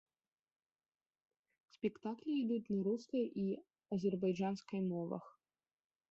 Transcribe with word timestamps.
Спектаклі 1.75 2.31
ідуць 2.43 2.71
на 2.77 2.85
рускай 2.87 3.25
і 3.41 3.45
азербайджанскай 3.97 4.81
мовах. 4.91 5.25